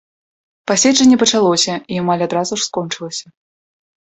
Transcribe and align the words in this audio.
Паседжанне 0.69 1.17
пачалося, 1.25 1.73
і 1.95 1.99
амаль 2.05 2.25
адразу 2.29 2.53
ж 2.63 2.67
скончылася. 2.71 3.27